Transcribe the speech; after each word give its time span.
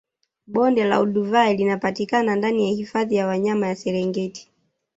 Bonde 0.47 0.83
la 0.85 0.99
Olduvai 0.99 1.57
linapatikana 1.57 2.35
ndani 2.35 2.63
ya 2.69 2.75
hifadhi 2.75 3.15
ya 3.15 3.27
wanyama 3.27 3.67
ya 3.67 3.75
Serengeti 3.75 4.51